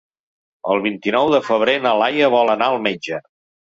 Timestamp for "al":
2.73-2.81